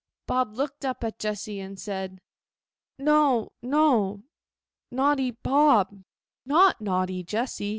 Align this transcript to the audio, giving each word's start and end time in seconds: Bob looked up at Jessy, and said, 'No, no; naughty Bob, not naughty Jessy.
Bob 0.25 0.55
looked 0.55 0.83
up 0.83 1.03
at 1.03 1.19
Jessy, 1.19 1.59
and 1.59 1.79
said, 1.79 2.21
'No, 2.97 3.51
no; 3.61 4.23
naughty 4.89 5.29
Bob, 5.29 6.03
not 6.43 6.81
naughty 6.81 7.23
Jessy. 7.23 7.69